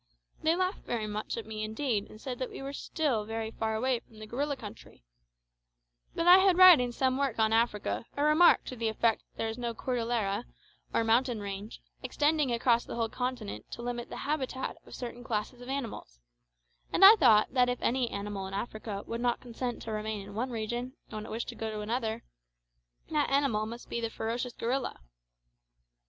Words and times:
They 0.41 0.55
laughed 0.55 0.87
very 0.87 1.05
much 1.05 1.37
at 1.37 1.45
me 1.45 1.61
indeed, 1.63 2.09
and 2.09 2.19
said 2.19 2.39
that 2.39 2.49
we 2.49 2.59
were 2.63 2.73
still 2.73 3.23
very 3.23 3.51
far 3.51 3.75
away 3.75 3.99
from 3.99 4.17
the 4.17 4.25
gorilla 4.25 4.55
country; 4.57 5.03
but 6.15 6.25
I 6.25 6.39
had 6.39 6.57
read 6.57 6.79
in 6.81 6.91
some 6.91 7.17
work 7.17 7.37
on 7.37 7.53
Africa 7.53 8.07
a 8.17 8.23
remark 8.23 8.63
to 8.65 8.75
the 8.75 8.87
effect 8.87 9.21
that 9.21 9.37
there 9.37 9.47
is 9.47 9.59
no 9.59 9.75
cordillera, 9.75 10.45
or 10.91 11.03
mountain 11.03 11.39
range, 11.39 11.81
extending 12.01 12.51
across 12.51 12.83
the 12.83 12.95
whole 12.95 13.09
continent 13.09 13.69
to 13.73 13.83
limit 13.83 14.09
the 14.09 14.25
habitat 14.25 14.75
of 14.87 14.95
certain 14.95 15.23
classes 15.23 15.61
of 15.61 15.69
animals, 15.69 16.19
and 16.91 17.05
I 17.05 17.15
thought 17.15 17.53
that 17.53 17.69
if 17.69 17.77
any 17.79 18.09
animal 18.09 18.47
in 18.47 18.55
Africa 18.55 19.03
would 19.05 19.21
not 19.21 19.39
consent 19.39 19.83
to 19.83 19.91
remain 19.91 20.21
in 20.21 20.33
one 20.33 20.49
region 20.49 20.93
when 21.11 21.27
it 21.27 21.31
wished 21.31 21.49
to 21.49 21.55
go 21.55 21.69
to 21.69 21.81
another, 21.81 22.23
that 23.11 23.29
animal 23.29 23.67
must 23.67 23.87
be 23.87 24.01
the 24.01 24.09
ferocious 24.09 24.53
gorilla. 24.53 24.99